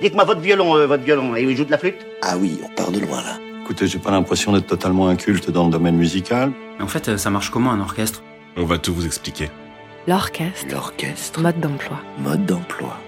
Dites-moi 0.00 0.24
votre 0.24 0.40
violon, 0.40 0.76
euh, 0.76 0.86
votre 0.86 1.04
violon, 1.04 1.36
et 1.36 1.42
il 1.42 1.56
joue 1.56 1.64
de 1.64 1.70
la 1.70 1.78
flûte 1.78 2.06
Ah 2.22 2.36
oui, 2.36 2.58
on 2.64 2.68
part 2.74 2.90
de 2.90 3.00
loin 3.00 3.22
là. 3.22 3.38
Écoutez, 3.62 3.86
j'ai 3.86 3.98
pas 3.98 4.10
l'impression 4.10 4.52
d'être 4.52 4.66
totalement 4.66 5.08
inculte 5.08 5.50
dans 5.50 5.66
le 5.66 5.70
domaine 5.70 5.96
musical. 5.96 6.52
Mais 6.78 6.84
en 6.84 6.88
fait, 6.88 7.08
euh, 7.08 7.16
ça 7.16 7.30
marche 7.30 7.50
comment 7.50 7.70
un 7.70 7.80
orchestre? 7.80 8.22
On 8.56 8.64
va 8.64 8.78
tout 8.78 8.92
vous 8.92 9.06
expliquer. 9.06 9.50
L'orchestre. 10.08 10.66
L'orchestre. 10.70 11.40
Mode 11.40 11.60
d'emploi. 11.60 12.00
Mode 12.18 12.44
d'emploi. 12.44 12.98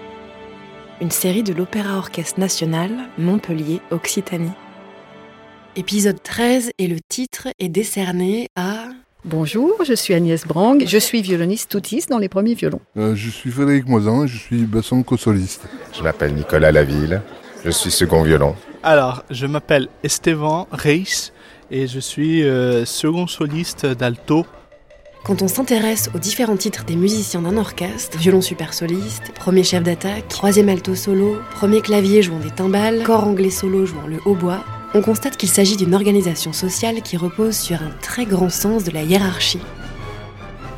Une 1.01 1.11
série 1.11 1.43
de 1.43 1.53
l'Opéra 1.53 1.97
Orchestre 1.97 2.39
National, 2.39 2.89
Montpellier, 3.17 3.81
Occitanie. 3.91 4.53
Épisode 5.75 6.23
13 6.23 6.71
et 6.77 6.87
le 6.87 7.01
titre 7.01 7.49
est 7.59 7.67
décerné 7.67 8.47
à... 8.55 8.84
Bonjour, 9.27 9.83
je 9.83 9.95
suis 9.95 10.13
Agnès 10.13 10.45
Brang, 10.45 10.77
je 10.85 10.97
suis 10.99 11.23
violoniste 11.23 11.71
toutiste 11.71 12.11
dans 12.11 12.19
les 12.19 12.29
premiers 12.29 12.53
violons. 12.53 12.79
Euh, 12.95 13.15
je 13.15 13.31
suis 13.31 13.49
Frédéric 13.49 13.87
Moisan, 13.87 14.27
je 14.27 14.37
suis 14.37 14.65
basson 14.65 15.03
soliste. 15.17 15.63
Je 15.97 16.03
m'appelle 16.03 16.35
Nicolas 16.35 16.71
Laville, 16.71 17.23
je 17.65 17.71
suis 17.71 17.89
second 17.89 18.21
violon. 18.21 18.53
Alors, 18.83 19.23
je 19.31 19.47
m'appelle 19.47 19.87
Esteban 20.03 20.67
Reis 20.71 21.31
et 21.71 21.87
je 21.87 21.99
suis 21.99 22.43
euh, 22.43 22.85
second 22.85 23.25
soliste 23.25 23.87
d'alto. 23.87 24.45
Quand 25.23 25.41
on 25.41 25.47
s'intéresse 25.47 26.11
aux 26.13 26.19
différents 26.19 26.55
titres 26.55 26.85
des 26.85 26.95
musiciens 26.95 27.41
d'un 27.41 27.57
orchestre, 27.57 28.19
violon 28.19 28.41
super 28.41 28.75
soliste, 28.75 29.31
premier 29.33 29.63
chef 29.63 29.81
d'attaque, 29.81 30.27
troisième 30.27 30.69
alto 30.69 30.93
solo, 30.93 31.37
premier 31.55 31.81
clavier 31.81 32.21
jouant 32.21 32.37
des 32.37 32.51
timbales, 32.51 33.01
corps 33.01 33.23
anglais 33.23 33.49
solo 33.49 33.87
jouant 33.87 34.05
le 34.05 34.19
hautbois, 34.23 34.63
on 34.93 35.01
constate 35.01 35.37
qu'il 35.37 35.49
s'agit 35.49 35.77
d'une 35.77 35.95
organisation 35.95 36.53
sociale 36.53 37.01
qui 37.01 37.17
repose 37.17 37.55
sur 37.55 37.81
un 37.81 37.91
très 38.01 38.25
grand 38.25 38.49
sens 38.49 38.83
de 38.83 38.91
la 38.91 39.03
hiérarchie. 39.03 39.59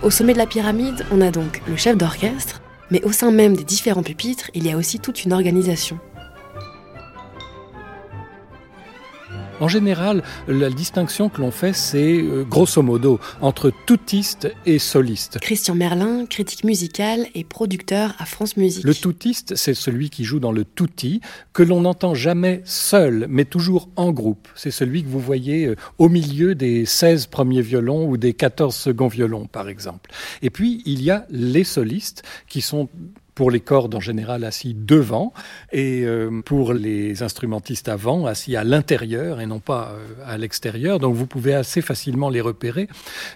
Au 0.03 0.09
sommet 0.09 0.33
de 0.33 0.37
la 0.37 0.45
pyramide, 0.45 1.05
on 1.11 1.21
a 1.21 1.31
donc 1.31 1.61
le 1.67 1.75
chef 1.75 1.97
d'orchestre, 1.97 2.61
mais 2.91 3.03
au 3.03 3.11
sein 3.11 3.31
même 3.31 3.55
des 3.55 3.63
différents 3.63 4.03
pupitres, 4.03 4.49
il 4.53 4.65
y 4.65 4.71
a 4.71 4.77
aussi 4.77 4.99
toute 4.99 5.25
une 5.25 5.33
organisation. 5.33 5.99
En 9.59 9.67
général, 9.67 10.21
la 10.47 10.69
distinction 10.69 11.29
que 11.29 11.41
l'on 11.41 11.49
fait, 11.49 11.73
c'est 11.73 12.21
euh, 12.21 12.43
grosso 12.43 12.83
modo 12.83 13.19
entre 13.41 13.71
toutiste 13.87 14.53
et 14.67 14.77
soliste. 14.77 15.39
Christian 15.39 15.73
Merlin, 15.73 16.27
critique 16.27 16.63
musical 16.63 17.25
et 17.33 17.43
producteur 17.43 18.13
à 18.19 18.25
France 18.25 18.55
Musique. 18.55 18.83
Le 18.83 18.93
toutiste, 18.93 19.55
c'est 19.55 19.73
celui 19.73 20.11
qui 20.11 20.25
joue 20.25 20.39
dans 20.39 20.51
le 20.51 20.63
touti, 20.63 21.21
que 21.53 21.63
l'on 21.63 21.81
n'entend 21.81 22.13
jamais 22.13 22.61
seul, 22.65 23.25
mais 23.29 23.45
toujours 23.45 23.89
en 23.95 24.11
groupe. 24.11 24.47
C'est 24.53 24.69
celui 24.69 25.03
que 25.03 25.09
vous 25.09 25.19
voyez 25.19 25.65
euh, 25.65 25.75
au 25.97 26.07
milieu 26.07 26.53
des 26.53 26.85
16 26.85 27.25
premiers 27.25 27.63
violons 27.63 28.07
ou 28.07 28.17
des 28.17 28.33
14 28.33 28.75
seconds 28.75 29.07
violons, 29.07 29.47
par 29.47 29.69
exemple. 29.69 30.11
Et 30.43 30.51
puis, 30.51 30.83
il 30.85 31.01
y 31.01 31.09
a 31.09 31.25
les 31.31 31.63
solistes 31.63 32.21
qui 32.47 32.61
sont 32.61 32.89
pour 33.37 33.51
les 33.51 33.59
cordes 33.59 33.93
en 33.93 33.99
général 33.99 34.43
assis 34.43 34.73
devant 34.73 35.31
et 35.71 36.01
euh, 36.05 36.41
pour 36.43 36.73
les 36.73 37.21
instrumentistes 37.21 37.87
avant 37.87 38.25
assis 38.25 38.55
à 38.55 38.63
l'intérieur 38.63 39.41
et 39.41 39.45
non 39.45 39.59
pas 39.59 39.91
euh, 39.91 40.07
à 40.25 40.39
l'extérieur. 40.39 40.97
Donc 40.97 41.13
vous 41.13 41.27
pouvez 41.27 41.53
assez 41.53 41.83
facilement 41.83 42.29
les 42.31 42.41
repérer. 42.41 42.87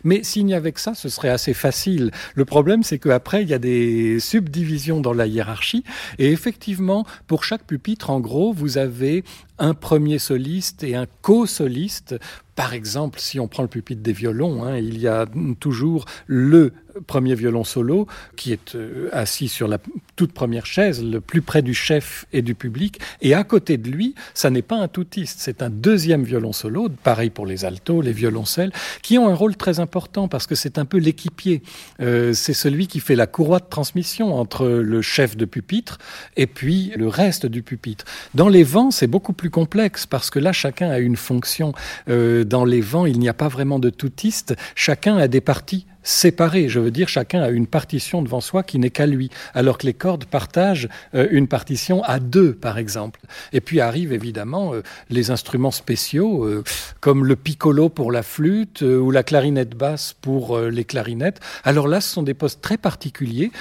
Mais 0.04 0.24
avait 0.56 0.72
que 0.72 0.80
ça, 0.80 0.96
ce 0.96 1.08
serait 1.08 1.30
assez 1.30 1.54
facile. 1.54 2.10
Le 2.34 2.46
problème, 2.46 2.82
c'est 2.82 2.98
qu'après, 2.98 3.44
il 3.44 3.50
y 3.50 3.54
a 3.54 3.60
des 3.60 4.20
subdivisions 4.20 5.02
dans 5.02 5.14
la 5.14 5.28
hiérarchie. 5.28 5.84
Et 6.18 6.32
effectivement, 6.32 7.06
pour 7.28 7.44
chaque 7.44 7.64
pupitre, 7.68 8.10
en 8.10 8.20
gros, 8.20 8.54
vous 8.54 8.80
avez 8.80 9.24
un 9.62 9.74
premier 9.74 10.20
soliste 10.20 10.84
et 10.84 10.96
un 10.96 11.06
co-soliste. 11.22 12.16
Par 12.56 12.74
exemple, 12.74 13.20
si 13.20 13.40
on 13.40 13.48
prend 13.48 13.64
le 13.64 13.70
pupitre 13.70 14.02
des 14.02 14.12
violons, 14.12 14.66
hein, 14.66 14.78
il 14.78 15.00
y 15.00 15.08
a 15.08 15.26
toujours 15.60 16.06
le 16.28 16.74
premier 17.08 17.36
violon 17.36 17.64
solo 17.64 18.08
qui 18.36 18.52
est 18.52 18.76
euh, 18.76 19.10
assis 19.12 19.48
sur 19.48 19.68
la 19.68 19.78
toute 20.16 20.34
première 20.34 20.66
chaise, 20.66 21.04
le 21.04 21.22
plus 21.22 21.42
près 21.42 21.62
du 21.62 21.74
chef 21.74 22.26
et 22.34 22.42
du 22.42 22.56
public. 22.56 23.00
Et 23.22 23.34
à 23.34 23.44
côté 23.44 23.78
de 23.78 23.90
lui, 23.90 24.16
ça 24.34 24.50
n'est 24.50 24.62
pas 24.62 24.76
un 24.76 24.88
toutiste, 24.88 25.40
c'est 25.40 25.62
un 25.62 25.70
deuxième 25.70 26.24
violon 26.24 26.54
solo, 26.54 26.90
pareil 27.04 27.30
pour 27.30 27.46
les 27.46 27.66
altos, 27.66 28.02
les 28.02 28.12
violoncelles, 28.12 28.72
qui 29.02 29.18
ont 29.18 29.30
un 29.30 29.34
rôle 29.34 29.56
très 29.56 29.80
important 29.80 30.28
parce 30.28 30.48
que 30.48 30.56
c'est 30.56 30.78
un 30.78 30.86
peu 30.86 30.98
l'équipier. 30.98 31.62
Euh, 32.02 32.34
c'est 32.34 32.54
celui 32.54 32.88
qui 32.88 33.00
fait 33.00 33.16
la 33.16 33.28
courroie 33.28 33.60
de 33.60 33.70
transmission 33.70 34.36
entre 34.36 34.68
le 34.68 35.02
chef 35.02 35.38
de 35.38 35.46
pupitre 35.46 35.98
et 36.36 36.48
puis 36.48 36.92
le 36.96 37.08
reste 37.08 37.46
du 37.46 37.64
pupitre. 37.64 38.06
Dans 38.34 38.50
les 38.50 38.64
vents, 38.64 38.92
c'est 38.92 39.08
beaucoup 39.08 39.34
plus 39.34 39.50
complexe 39.52 40.06
parce 40.08 40.30
que 40.30 40.40
là, 40.40 40.52
chacun 40.52 40.90
a 40.90 40.98
une 40.98 41.16
fonction. 41.16 41.74
Euh, 42.10 42.44
dans 42.44 42.66
les 42.66 42.82
vents, 42.82 43.06
il 43.06 43.20
n'y 43.20 43.30
a 43.30 43.34
pas 43.34 43.48
vraiment 43.48 43.78
de 43.78 43.90
toutiste. 43.90 44.56
Chacun 44.76 45.18
a 45.18 45.28
des 45.28 45.42
parties 45.42 45.86
séparés. 46.04 46.70
Je 46.70 46.80
veux 46.80 46.92
dire, 46.92 47.10
chacun 47.10 47.42
a 47.42 47.50
une 47.50 47.68
partition 47.68 48.22
devant 48.22 48.42
soi 48.42 48.64
qui 48.64 48.80
n'est 48.80 48.90
qu'à 48.90 49.06
lui, 49.06 49.30
alors 49.54 49.78
que 49.78 49.86
les 49.86 49.94
cordes 49.94 50.26
partagent 50.26 50.90
euh, 51.14 51.28
une 51.32 51.48
partition 51.48 52.04
à 52.04 52.20
deux, 52.20 52.54
par 52.54 52.78
exemple. 52.78 53.20
Et 53.54 53.62
puis 53.62 53.80
arrivent 53.80 54.14
évidemment 54.14 54.74
euh, 54.74 54.84
les 55.10 55.32
instruments 55.32 55.72
spéciaux, 55.72 56.46
euh, 56.46 56.64
comme 57.00 57.26
le 57.26 57.36
piccolo 57.36 57.90
pour 57.90 58.12
la 58.12 58.24
flûte 58.24 58.82
ou 58.82 59.12
la 59.12 59.24
clarinette 59.24 59.76
basse 59.76 60.16
pour 60.22 60.60
les 60.60 60.86
clarinettes. 60.86 61.40
Alors 61.64 61.88
là, 61.88 62.02
ce 62.02 62.10
sont 62.10 62.24
des 62.24 62.34
postes 62.34 62.62
très 62.62 62.78
particuliers 62.78 63.52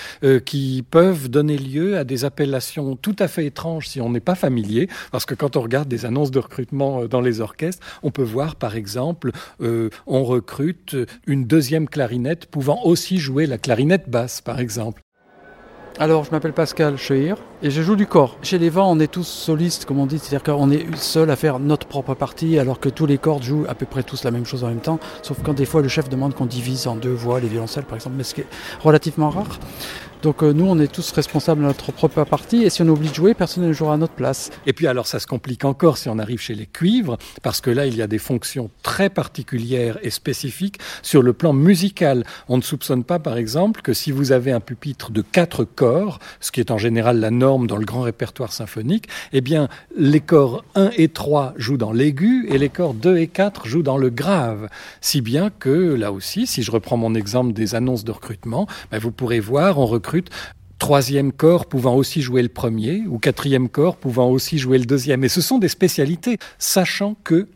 qui 0.45 0.85
peuvent 0.91 1.29
donner 1.29 1.57
lieu 1.57 1.97
à 1.97 2.05
des 2.05 2.25
appellations 2.25 2.97
tout 2.97 3.17
à 3.19 3.29
fait 3.29 3.47
étranges 3.47 3.89
si 3.89 4.01
on 4.01 4.11
n'est 4.11 4.21
pas 4.21 4.35
familier, 4.35 4.89
parce 5.11 5.25
que 5.25 5.35
quand 5.35 5.57
on 5.57 5.63
regarde 5.63 5.89
des 5.89 6.05
annonces 6.05 6.31
de 6.31 6.39
recrutement 6.39 7.07
dans 7.07 7.21
les 7.21 7.41
orchestres, 7.41 7.87
on 8.03 8.11
peut 8.11 8.23
voir, 8.23 8.57
par 8.57 8.77
exemple, 8.77 9.33
on 9.61 10.25
recrute 10.25 10.97
une 11.27 11.47
deuxième 11.47 11.89
clarinette 11.89 12.30
pouvant 12.37 12.81
aussi 12.85 13.19
jouer 13.19 13.47
la 13.47 13.59
clarinette 13.59 14.09
basse, 14.09 14.41
par 14.41 14.61
exemple. 14.61 15.03
Alors, 15.99 16.25
je 16.25 16.31
m'appelle 16.31 16.55
Pascal 16.55 16.97
Chehir 16.97 17.37
et 17.63 17.71
je 17.71 17.83
joue 17.83 17.97
du 17.97 18.07
corps. 18.07 18.39
Chez 18.43 18.59
les 18.59 18.71
vents, 18.71 18.91
on 18.91 18.99
est 19.01 19.11
tous 19.11 19.27
solistes, 19.27 19.85
comme 19.85 19.99
on 19.99 20.07
dit, 20.07 20.19
c'est-à-dire 20.19 20.55
qu'on 20.55 20.71
est 20.71 20.87
seul 20.97 21.31
à 21.31 21.37
faire 21.37 21.59
notre 21.59 21.87
propre 21.87 22.15
partie, 22.15 22.59
alors 22.59 22.81
que 22.81 22.89
tous 22.89 23.05
les 23.05 23.19
cordes 23.19 23.43
jouent 23.43 23.67
à 23.69 23.75
peu 23.75 23.85
près 23.85 24.03
tous 24.03 24.25
la 24.25 24.31
même 24.31 24.47
chose 24.47 24.65
en 24.65 24.69
même 24.69 24.81
temps, 24.81 24.99
sauf 25.23 25.39
quand 25.43 25.53
des 25.53 25.67
fois 25.67 25.83
le 25.83 25.89
chef 25.89 26.09
demande 26.09 26.35
qu'on 26.35 26.47
divise 26.47 26.87
en 26.87 26.97
deux 26.97 27.13
voix, 27.13 27.39
les 27.39 27.49
violoncelles 27.49 27.85
par 27.85 27.97
exemple, 27.97 28.17
mais 28.17 28.25
ce 28.25 28.35
qui 28.35 28.41
est 28.41 28.47
relativement 28.83 29.29
rare. 29.29 29.59
Donc 30.23 30.43
euh, 30.43 30.53
nous, 30.53 30.67
on 30.67 30.79
est 30.79 30.93
tous 30.93 31.13
responsables 31.13 31.63
de 31.63 31.67
notre 31.67 31.93
propre 31.93 32.25
partie, 32.25 32.65
et 32.65 32.71
si 32.71 32.83
on 32.83 32.89
oublie 32.89 33.09
de 33.09 33.15
jouer, 33.15 33.33
personne 33.33 33.67
ne 33.67 33.73
jouera 33.73 33.95
à 33.95 33.97
notre 33.97 34.13
place. 34.13 34.51
Et 34.67 34.75
puis 34.75 34.87
alors, 34.87 35.07
ça 35.07 35.19
se 35.19 35.27
complique 35.27 35.65
encore 35.65 35.97
si 35.97 36.11
on 36.11 36.19
arrive 36.19 36.41
chez 36.41 36.55
les 36.55 36.67
cuivres, 36.67 37.17
parce 37.43 37.63
que 37.63 37.71
là, 37.71 37.87
il 37.87 37.97
y 37.97 38.03
a 38.03 38.07
des 38.07 38.19
fonctions 38.19 38.71
très 38.83 39.09
particulières 39.09 39.99
et 40.03 40.11
spécifiques 40.11 40.79
sur 41.01 41.23
le 41.23 41.33
plan 41.33 41.55
musical. 41.55 42.25
On 42.49 42.59
ne 42.59 42.63
soupçonne 42.63 43.03
pas, 43.03 43.19
par 43.19 43.39
exemple, 43.39 43.81
que 43.81 43.95
si 43.95 44.13
vous 44.13 44.33
avez 44.33 44.53
un 44.53 44.61
pupitre 44.61 45.11
de 45.11 45.23
quatre 45.23 45.65
corps, 45.65 46.19
ce 46.41 46.53
qui 46.53 46.61
est 46.61 46.71
en 46.71 46.79
général 46.79 47.19
la 47.19 47.31
norme 47.31 47.67
dans 47.67 47.79
le 47.79 47.87
grand 47.87 48.03
répertoire 48.03 48.53
symphonique, 48.53 49.09
eh 49.33 49.41
bien, 49.41 49.69
les 49.97 50.21
corps 50.21 50.65
1 50.75 50.91
et 50.99 51.09
3 51.09 51.55
jouent 51.57 51.79
dans 51.79 51.93
l'aigu, 51.93 52.47
et 52.51 52.59
les 52.59 52.69
corps 52.69 52.93
2 52.93 53.17
et 53.17 53.27
4 53.27 53.67
jouent 53.67 53.83
dans 53.83 53.97
le 53.97 54.11
grave. 54.11 54.69
Si 55.01 55.23
bien 55.23 55.49
que, 55.49 55.95
là 55.95 56.13
aussi, 56.13 56.47
si 56.47 56.63
je 56.63 56.71
reprends 56.71 56.99
mon 56.99 57.15
exemple 57.15 57.55
des 57.55 57.75
annonces 57.75 58.05
de 58.05 58.13
recrutement, 58.13 58.67
ben, 58.91 58.99
vous 58.99 59.13
pourrez 59.13 59.41
voir, 59.41 59.79
on 59.79 59.87
recrute 59.87 60.10
troisième 60.79 61.33
corps 61.33 61.67
pouvant 61.67 61.95
aussi 61.95 62.23
jouer 62.23 62.43
le 62.43 62.49
premier, 62.49 63.05
ou 63.07 63.19
quatrième 63.19 63.69
corps 63.69 63.97
pouvant 63.97 64.31
aussi 64.31 64.59
jouer 64.59 64.79
le 64.79 64.87
deuxième. 64.87 65.25
Et 65.25 65.29
ce 65.29 65.41
sont 65.41 65.59
des 65.59 65.69
spécialités, 65.69 66.39
sachant 66.59 67.17
que 67.23 67.49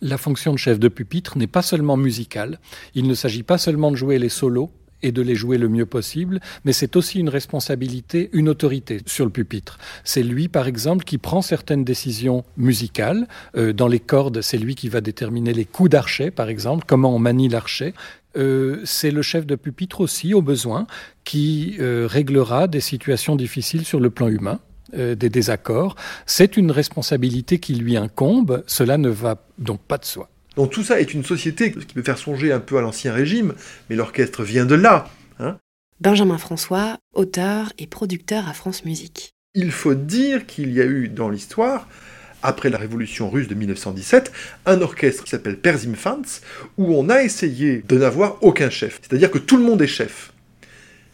la 0.00 0.18
fonction 0.18 0.52
de 0.52 0.58
chef 0.58 0.78
de 0.78 0.88
pupitre 0.88 1.38
n'est 1.38 1.46
pas 1.46 1.62
seulement 1.62 1.96
musicale, 1.96 2.60
il 2.94 3.06
ne 3.08 3.14
s'agit 3.14 3.42
pas 3.42 3.58
seulement 3.58 3.90
de 3.90 3.96
jouer 3.96 4.18
les 4.18 4.28
solos, 4.28 4.70
et 5.02 5.12
de 5.12 5.22
les 5.22 5.34
jouer 5.34 5.58
le 5.58 5.68
mieux 5.68 5.86
possible, 5.86 6.40
mais 6.64 6.72
c'est 6.72 6.96
aussi 6.96 7.20
une 7.20 7.28
responsabilité, 7.28 8.30
une 8.32 8.48
autorité 8.48 9.00
sur 9.06 9.24
le 9.24 9.30
pupitre. 9.30 9.78
C'est 10.04 10.22
lui, 10.22 10.48
par 10.48 10.66
exemple, 10.66 11.04
qui 11.04 11.18
prend 11.18 11.42
certaines 11.42 11.84
décisions 11.84 12.44
musicales. 12.56 13.28
Euh, 13.56 13.72
dans 13.72 13.88
les 13.88 14.00
cordes, 14.00 14.40
c'est 14.40 14.58
lui 14.58 14.74
qui 14.74 14.88
va 14.88 15.00
déterminer 15.00 15.52
les 15.52 15.64
coups 15.64 15.90
d'archet, 15.90 16.30
par 16.30 16.48
exemple, 16.48 16.84
comment 16.86 17.14
on 17.14 17.18
manie 17.18 17.48
l'archet. 17.48 17.94
Euh, 18.36 18.80
c'est 18.84 19.10
le 19.10 19.22
chef 19.22 19.46
de 19.46 19.54
pupitre 19.56 20.00
aussi, 20.00 20.34
au 20.34 20.42
besoin, 20.42 20.86
qui 21.24 21.76
euh, 21.80 22.06
réglera 22.08 22.68
des 22.68 22.80
situations 22.80 23.36
difficiles 23.36 23.84
sur 23.84 24.00
le 24.00 24.10
plan 24.10 24.28
humain. 24.28 24.60
Euh, 24.94 25.16
des 25.16 25.30
désaccords. 25.30 25.96
C'est 26.26 26.56
une 26.56 26.70
responsabilité 26.70 27.58
qui 27.58 27.74
lui 27.74 27.96
incombe, 27.96 28.62
cela 28.68 28.98
ne 28.98 29.08
va 29.08 29.44
donc 29.58 29.80
pas 29.80 29.98
de 29.98 30.04
soi. 30.04 30.30
Donc 30.54 30.70
tout 30.70 30.84
ça 30.84 31.00
est 31.00 31.12
une 31.12 31.24
société 31.24 31.72
qui 31.72 31.92
peut 31.92 32.04
faire 32.04 32.18
songer 32.18 32.52
un 32.52 32.60
peu 32.60 32.78
à 32.78 32.82
l'ancien 32.82 33.12
régime, 33.12 33.54
mais 33.90 33.96
l'orchestre 33.96 34.44
vient 34.44 34.64
de 34.64 34.76
là. 34.76 35.08
Hein. 35.40 35.58
Benjamin 36.00 36.38
François, 36.38 36.98
auteur 37.14 37.72
et 37.78 37.88
producteur 37.88 38.48
à 38.48 38.52
France 38.52 38.84
Musique. 38.84 39.32
Il 39.54 39.72
faut 39.72 39.94
dire 39.94 40.46
qu'il 40.46 40.72
y 40.72 40.80
a 40.80 40.84
eu 40.84 41.08
dans 41.08 41.30
l'histoire 41.30 41.88
après 42.46 42.70
la 42.70 42.78
révolution 42.78 43.28
russe 43.28 43.48
de 43.48 43.54
1917, 43.54 44.32
un 44.66 44.80
orchestre 44.80 45.24
qui 45.24 45.30
s'appelle 45.30 45.58
Perzimfans, 45.58 46.40
où 46.78 46.94
on 46.94 47.08
a 47.08 47.22
essayé 47.22 47.82
de 47.86 47.98
n'avoir 47.98 48.38
aucun 48.42 48.70
chef. 48.70 49.00
C'est-à-dire 49.02 49.30
que 49.30 49.38
tout 49.38 49.56
le 49.56 49.64
monde 49.64 49.82
est 49.82 49.86
chef. 49.86 50.32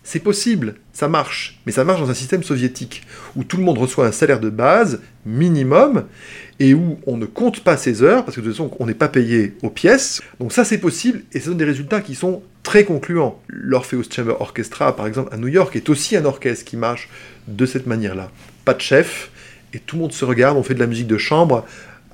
C'est 0.05 0.19
possible, 0.19 0.75
ça 0.93 1.09
marche, 1.09 1.61
mais 1.65 1.73
ça 1.73 1.85
marche 1.85 2.01
dans 2.01 2.11
un 2.11 2.15
système 2.15 2.43
soviétique, 2.43 3.07
où 3.37 3.45
tout 3.45 3.57
le 3.57 3.63
monde 3.63 3.79
reçoit 3.79 4.07
un 4.07 4.13
salaire 4.13 4.41
de 4.41 4.51
base, 4.51 5.01
minimum, 5.25 6.07
et 6.59 6.75
où 6.75 6.99
on 7.07 7.17
ne 7.17 7.25
compte 7.25 7.61
pas 7.61 7.77
ses 7.77 8.03
heures, 8.03 8.25
parce 8.25 8.35
que 8.37 8.41
de 8.41 8.47
toute 8.47 8.57
façon, 8.57 8.77
on 8.81 8.87
n'est 8.87 8.95
pas 8.95 9.09
payé 9.09 9.55
aux 9.63 9.71
pièces. 9.71 10.21
Donc 10.41 10.53
ça, 10.53 10.65
c'est 10.65 10.79
possible, 10.79 11.23
et 11.33 11.41
ça 11.41 11.51
donne 11.51 11.59
des 11.59 11.65
résultats 11.65 12.01
qui 12.01 12.17
sont 12.17 12.43
très 12.65 12.85
concluants. 12.85 13.41
L'Orpheus 13.47 14.03
Chamber 14.11 14.35
Orchestra, 14.41 14.97
par 14.97 15.07
exemple, 15.07 15.33
à 15.33 15.37
New 15.37 15.49
York, 15.49 15.77
est 15.77 15.89
aussi 15.89 16.17
un 16.17 16.25
orchestre 16.25 16.65
qui 16.65 16.77
marche 16.77 17.09
de 17.47 17.65
cette 17.65 17.87
manière-là. 17.87 18.31
Pas 18.65 18.75
de 18.75 18.81
chef, 18.81 19.31
et 19.73 19.79
tout 19.79 19.97
le 19.97 20.03
monde 20.03 20.13
se 20.13 20.25
regarde, 20.25 20.57
on 20.57 20.63
fait 20.63 20.75
de 20.75 20.81
la 20.81 20.87
musique 20.87 21.07
de 21.07 21.19
chambre 21.19 21.65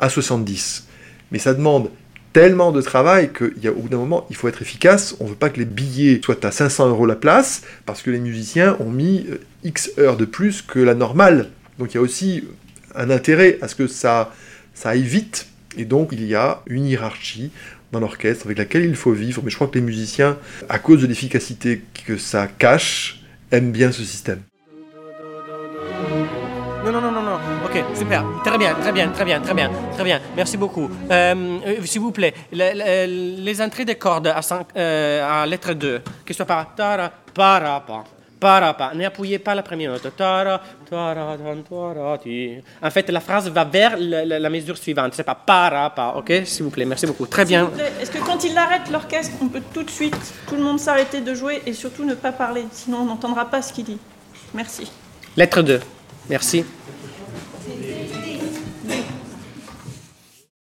à 0.01 0.09
70. 0.09 0.87
Mais 1.33 1.39
ça 1.39 1.55
demande 1.55 1.91
tellement 2.33 2.73
de 2.73 2.81
travail 2.81 3.31
qu'au 3.33 3.49
bout 3.75 3.89
d'un 3.89 3.97
moment, 3.97 4.27
il 4.31 4.37
faut 4.37 4.49
être 4.49 4.63
efficace. 4.63 5.17
On 5.21 5.25
ne 5.25 5.31
veut 5.31 5.35
pas 5.35 5.51
que 5.51 5.59
les 5.59 5.65
billets 5.65 6.21
soient 6.23 6.45
à 6.45 6.51
500 6.51 6.89
euros 6.89 7.07
la 7.07 7.17
place, 7.17 7.63
parce 7.87 8.03
que 8.03 8.11
les 8.11 8.21
musiciens 8.21 8.77
ont 8.81 8.91
mis 8.91 9.27
euh, 9.29 9.41
X 9.65 9.91
heures 9.99 10.17
de 10.17 10.25
plus 10.25 10.63
que 10.63 10.79
la 10.79 10.95
normale. 10.95 11.51
Donc 11.79 11.93
il 11.93 11.95
y 11.97 11.99
a 11.99 12.01
aussi 12.03 12.45
un 12.95 13.11
intérêt 13.11 13.59
à 13.63 13.69
ce 13.69 13.75
que 13.75 13.87
ça, 13.87 14.33
ça 14.75 14.91
aille 14.91 15.03
vite. 15.03 15.49
Et 15.77 15.85
donc 15.85 16.11
il 16.13 16.25
y 16.25 16.35
a 16.35 16.63
une 16.67 16.87
hiérarchie 16.87 17.51
dans 17.93 18.01
l'orchestre 18.01 18.47
avec 18.47 18.59
laquelle 18.59 18.85
il 18.85 18.97
faut 18.97 19.13
vivre. 19.13 19.43
Mais 19.45 19.51
je 19.51 19.57
crois 19.57 19.69
que 19.69 19.75
les 19.75 19.85
musiciens, 19.85 20.37
à 20.69 20.79
cause 20.79 21.03
de 21.03 21.07
l'efficacité 21.07 21.83
que 22.07 22.19
ça 22.19 22.47
cache, 22.47 23.23
aiment 23.51 23.73
bien 23.73 23.93
ce 23.93 24.03
système. 24.05 24.41
Ok, 27.79 27.85
super. 27.97 28.25
Très 28.45 28.59
bien, 28.59 28.75
très 28.75 28.93
bien, 28.93 29.09
très 29.11 29.25
bien, 29.25 29.41
très 29.41 29.55
bien, 29.55 29.71
très 29.95 30.03
bien. 30.05 30.21
Merci 30.35 30.57
beaucoup. 30.57 30.89
Euh, 31.11 31.59
euh, 31.67 31.77
S'il 31.85 32.01
vous 32.01 32.11
plaît, 32.11 32.35
le- 32.53 32.73
le- 32.75 33.43
les 33.45 33.63
entrées 33.63 33.85
de 33.85 33.93
cordes 33.93 34.27
à, 34.27 34.41
euh, 34.77 35.43
à 35.43 35.47
lettre 35.47 35.75
2, 35.75 36.01
que 36.25 36.33
ce 36.33 36.39
soit 36.39 36.47
par 36.47 36.75
tara, 36.75 37.11
para, 37.35 37.81
pa, 37.81 38.05
para, 38.41 38.75
pa. 38.75 38.93
N'appuyez 38.95 39.39
pas 39.39 39.55
la 39.55 39.63
première 39.63 39.93
note. 39.93 40.11
Tara, 40.17 40.61
tara, 40.91 41.37
tan, 41.37 41.63
tara, 41.69 42.19
ti. 42.19 42.57
En 42.83 42.91
fait, 42.91 43.09
la 43.11 43.21
phrase 43.21 43.49
va 43.49 43.65
vers 43.65 43.97
le- 43.97 44.25
le- 44.25 44.39
la 44.39 44.51
mesure 44.51 44.77
suivante. 44.77 45.13
C'est 45.15 45.23
pas 45.23 45.37
para, 45.37 45.91
pa. 45.91 46.15
Ok, 46.17 46.33
s'il 46.47 46.65
vous 46.65 46.71
plaît. 46.71 46.85
Merci 46.85 47.07
beaucoup. 47.07 47.27
Très 47.27 47.45
bien. 47.45 47.71
Est-ce 48.01 48.11
que 48.11 48.19
quand 48.19 48.43
il 48.43 48.59
arrête 48.59 48.91
l'orchestre, 48.91 49.35
on 49.41 49.47
peut 49.49 49.63
tout 49.73 49.85
de 49.85 49.91
suite, 49.91 50.17
tout 50.49 50.57
le 50.57 50.63
monde 50.63 50.81
s'arrêter 50.81 51.21
de 51.21 51.33
jouer 51.33 51.63
et 51.65 51.73
surtout 51.75 52.05
ne 52.05 52.15
pas 52.15 52.33
parler, 52.33 52.65
sinon 52.73 52.99
on 53.03 53.05
n'entendra 53.05 53.45
pas 53.45 53.63
ce 53.63 53.73
qu'il 53.73 53.85
dit. 53.85 53.99
Merci. 54.53 54.91
Lettre 55.37 55.63
2. 55.63 55.81
Merci. 56.29 56.65